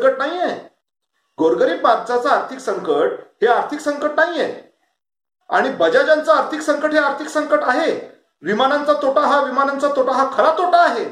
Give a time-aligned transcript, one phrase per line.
[0.00, 0.54] संकट नाहीये.
[1.38, 3.12] गोरगरीब माणसाचं आर्थिक संकट
[3.42, 4.48] हे आर्थिक संकट नाहीये.
[5.50, 7.90] आणि बजाजांचं आर्थिक संकट हे आर्थिक संकट आहे.
[8.42, 11.04] विमानांचा तोटा हा विमानांचा तोटा हा खरा तोटा आहे.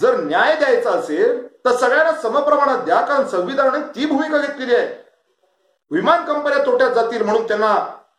[0.00, 4.86] जर न्याय द्यायचा असेल तर सगळ्यांना समप्रमाणात द्या कारण संविधानाने ती भूमिका घेतलेली आहे.
[5.90, 7.74] विमान कंपन्या तोट्यात जातील म्हणून त्यांना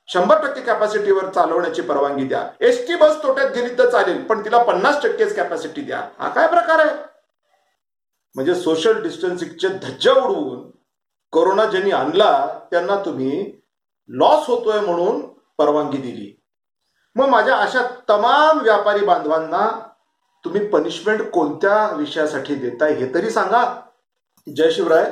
[0.07, 2.47] शंभर टक्के कॅपॅसिटीवर चालवण्याची परवानगी द्या.
[2.61, 6.07] एसटी बस तोट्यात गेली तर चालेल पण तिला पन्नास टक्केच कॅपॅसिटी द्या.
[6.19, 7.14] हा काय प्रकार आहे?
[8.35, 10.69] म्हणजे सोशल डिस्टन्सिंगचे धज्जा उडवून
[11.33, 12.31] कोरोना ज्यांनी आणला
[12.71, 13.45] त्यांना तुम्ही
[14.09, 15.21] लॉस होतोय म्हणून
[15.57, 16.31] परवानगी दिली.
[17.15, 19.67] मग माझ्या अशा तमाम व्यापारी बांधवांना
[20.45, 23.63] तुम्ही पनिशमेंट कोणत्या विषयासाठी देताय हे तरी सांगा.
[24.47, 25.11] जय शिवराय.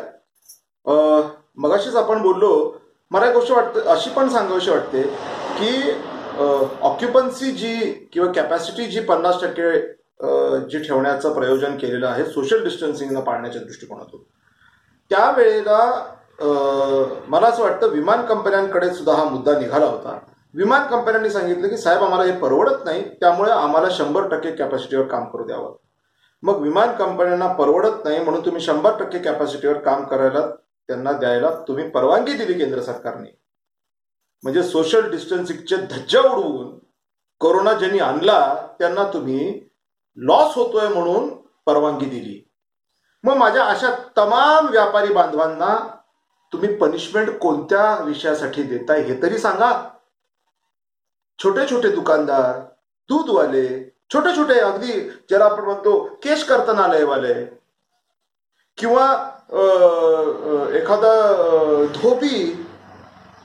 [1.58, 2.52] मगाशीच आपण बोललो
[3.12, 5.02] मला एक गोष्ट वाटते अशी पण सांगावीशी वाटते
[5.60, 5.92] की
[6.82, 7.76] ऑक्युपन्सी जी
[8.14, 9.72] किंवा कॅपॅसिटी जी पन्नास टक्के
[10.24, 14.22] जे ठेवण्याचं प्रयोजन केलेलं आहे सोशल डिस्टन्सिंगला पाळण्याच्या दृष्टिकोनातून.
[15.12, 15.80] त्यावेळेला
[17.28, 20.18] मला असं वाटतं विमान कंपन्यांकडे सुद्धा हा मुद्दा निघाला होता.
[20.54, 25.26] विमान कंपन्यांनी सांगितलं की साहेब आम्हाला हे परवडत नाही त्यामुळे आम्हाला शंभर टक्के कॅपॅसिटीवर काम
[25.30, 25.76] करू द्यावं.
[26.44, 30.46] मग विमान कंपन्यांना परवडत नाही म्हणून तुम्ही शंभर टक्के कॅपॅसिटीवर काम करायला
[30.90, 33.30] त्यांना द्यायला तुम्ही परवानगी दिली केंद्र सरकारने.
[34.44, 36.78] म्हणजे सोशल डिस्टन्सिंगचे धज्जा उडवून
[37.42, 38.40] कोरोना ज्यांनी आणला
[38.80, 39.60] त्यांना तुम्ही
[40.18, 41.30] लॉस होतोय म्हणून
[41.66, 42.40] परवानगी दिली.
[43.24, 45.76] मग माझ्या अशा तमाम व्यापारी बांधवांना
[46.54, 49.72] तुम्ही पनिशमेंट कोणत्या विषयासाठी देताय हे तरी सांगा.
[51.40, 52.60] छोटे छोटे दुकानदार
[53.10, 53.68] दूधवाले
[54.14, 57.34] छोटे छोटे अगदी ज्याला आपण म्हणतो केश कर्तनालयवाले
[58.78, 59.06] किंवा
[60.78, 61.14] एखादा
[61.96, 62.40] धोबी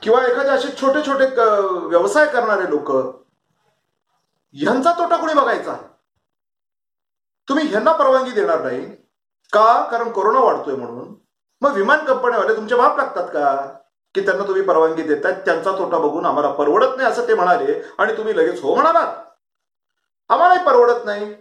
[0.01, 1.25] किंवा एखादे असे छोटे छोटे
[1.87, 2.91] व्यवसाय करणारे लोक
[4.55, 5.75] ह्यांचा तोटा कोणी बघायचा?
[7.49, 8.85] तुम्ही ह्यांना परवानगी देणार नाही.
[9.53, 9.89] का?
[9.91, 11.15] कारण कोरोना वाढतोय म्हणून.
[11.61, 13.73] मग विमान कंपन्यावाले तुमचे माप लागतात का?
[14.15, 18.17] की त्यांना तुम्ही परवानगी देताय त्यांचा तोटा बघून आम्हाला परवडत नाही असं ते म्हणाले आणि
[18.17, 19.15] तुम्ही लगेच हो म्हणालात.
[20.29, 21.35] आम्हालाही परवडत नाही.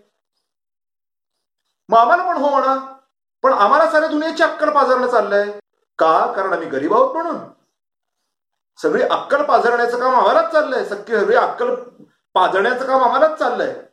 [1.88, 2.93] मग आम्हाला पण हो म्हणा.
[3.43, 5.50] पण आम्हाला साऱ्या दुनियेची अक्कल पाजरणं चाललंय.
[5.99, 6.32] का?
[6.32, 7.37] कारण आम्ही गरीब आहोत म्हणून.
[8.82, 10.84] सगळी अक्कल पाजरण्याचं काम आम्हालाच चाललंय.
[10.84, 11.75] सगळी सगळी अक्कल
[12.34, 13.88] पाजण्याचं काम आम्हालाच चाललंय.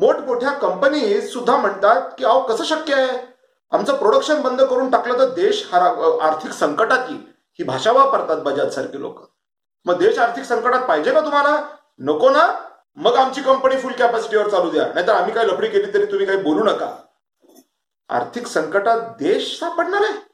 [0.00, 3.18] मोठमोठ्या कंपनी सुद्धा म्हणतात की अहो कसं शक्य आहे?
[3.70, 7.20] आमचं प्रोडक्शन बंद करून टाकलं तर देश हरा- आर्थिक संकटात येईल.
[7.52, 9.20] ही भाषा वापरतात बजाज सारखे लोक.
[9.84, 11.62] मग देश आर्थिक संकटात पाहिजे का तुम्हाला?
[11.98, 12.48] नको ना?
[12.96, 14.86] मग आमची कंपनी फुल कॅपॅसिटीवर चालू द्या.
[14.94, 16.96] नाहीतर आम्ही काय लफडी केली तरी तुम्ही काही बोलू नका.
[18.08, 20.29] आर्थिक संकटात देश सापडणार आहे.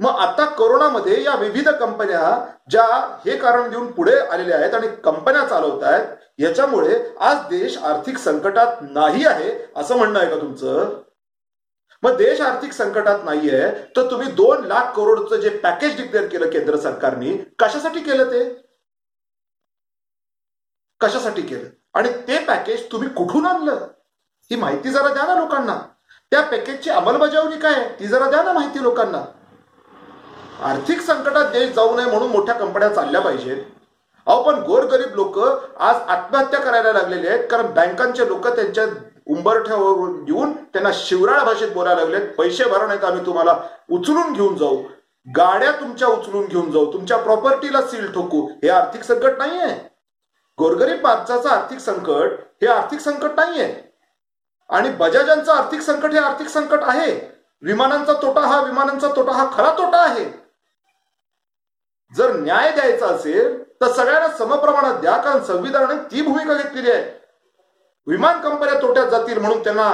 [0.00, 2.84] मग आता कोरोनामध्ये या विविध कंपन्या ज्या
[3.26, 6.06] हे कारण देऊन पुढे आलेल्या आहेत आणि कंपन्या चालवत आहेत
[6.38, 11.02] याच्यामुळे आज देश आर्थिक संकटात नाही आहे असं म्हणणं आहे का तुमचं?
[12.02, 16.76] मग देश आर्थिक संकटात नाहीये तर तुम्ही दोन लाख करोडचं जे पॅकेज डिक्लेअर केलं केंद्र
[16.76, 18.44] सरकारने कशासाठी केलं ते?
[21.00, 21.68] कशासाठी केलं?
[21.94, 23.86] आणि ते पॅकेज तुम्ही कुठून आणलं?
[24.50, 25.78] ही माहिती जरा द्या ना लोकांना.
[26.30, 29.24] त्या पॅकेजची अंमलबजावणी काय ती जरा द्या ना माहिती लोकांना.
[30.62, 33.62] आर्थिक संकटात देश जाऊ नये म्हणून मोठ्या कंपन्या चालल्या पाहिजेत.
[34.26, 38.84] अहो पण गोरगरीब लोक आज आत्महत्या करायला लागलेले आहेत कारण बँकांचे लोक त्यांच्या
[39.26, 42.28] उंबरठ्यावरून येऊन त्यांना शिवराळ भाषेत बोलायला लागलेत.
[42.38, 43.56] पैसे भरा नाही तर आम्ही तुम्हाला
[43.90, 44.76] उचलून घेऊन जाऊ.
[45.36, 46.92] गाड्या तुमच्या उचलून घेऊन जाऊ.
[46.92, 48.46] तुमच्या प्रॉपर्टीला सील ठोकू.
[48.62, 49.74] हे आर्थिक संकट नाहीये.
[50.58, 52.30] गोरगरीब माणसाचं आर्थिक संकट
[52.62, 53.74] हे आर्थिक संकट नाहीये.
[54.70, 57.10] आणि बजाजांचं आर्थिक संकट हे आर्थिक संकट आहे.
[57.62, 60.42] विमानांचा तोटा हा विमानांचा तोटा हा खरा तोटा आहे.
[62.16, 67.20] जर न्याय द्यायचा असेल तर सगळ्यांना समप्रमाणात द्या कारण संविधानाने ती भूमिका घेतलेली आहे.
[68.06, 69.90] विमान कंपन्या तोट्यात जातील म्हणून त्यांना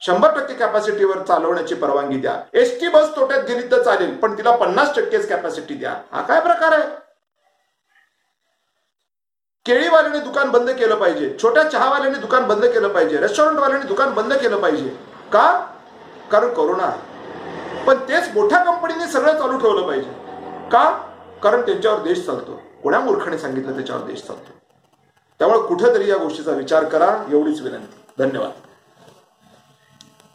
[0.00, 2.42] शंभर टक्के कॅपॅसिटीवर चालवण्याची परवानगी द्या.
[2.54, 5.94] एस टी बस तोट्यात गेली तर चालेल पण तिला पन्नास टक्केच कॅपॅसिटी द्या.
[6.12, 6.88] हा काय प्रकार आहे?
[9.66, 14.60] केळीवाल्याने दुकान बंद केलं पाहिजे छोट्या चहावाल्याने दुकान बंद केलं पाहिजे रेस्टॉरंटवाल्याने दुकान बंद केलं
[14.60, 14.88] पाहिजे.
[15.32, 15.76] का?
[16.32, 17.84] कारण कोरोना आहे.
[17.86, 20.10] पण तेच मोठ्या कंपनीने सगळं चालू ठेवलं पाहिजे.
[20.68, 21.09] का?
[21.42, 22.60] कारण त्यांच्यावर देश चालतो.
[22.82, 24.52] कोण्या मूर्खाने सांगितलं त्याच्यावर देश चालतो?
[25.38, 28.00] त्यामुळे कुठेतरी या गोष्टीचा विचार करा एवढीच विनंती.
[28.18, 28.50] धन्यवाद.